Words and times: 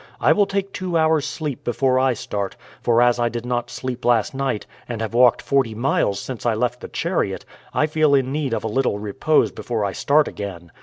I 0.19 0.31
will 0.31 0.47
take 0.47 0.73
two 0.73 0.97
hours' 0.97 1.25
sleep 1.27 1.63
before 1.63 1.99
I 1.99 2.13
start; 2.13 2.55
for 2.81 3.03
as 3.03 3.19
I 3.19 3.29
did 3.29 3.45
not 3.45 3.69
sleep 3.69 4.03
last 4.03 4.33
night, 4.33 4.65
and 4.89 4.99
have 4.99 5.13
walked 5.13 5.43
forty 5.43 5.75
miles 5.75 6.19
since 6.19 6.43
I 6.43 6.55
left 6.55 6.79
the 6.81 6.87
chariot, 6.87 7.45
I 7.71 7.85
feel 7.85 8.15
in 8.15 8.31
need 8.31 8.53
of 8.55 8.63
a 8.63 8.67
little 8.67 8.97
repose 8.97 9.51
before 9.51 9.85
I 9.85 9.91
start 9.91 10.27
again. 10.27 10.71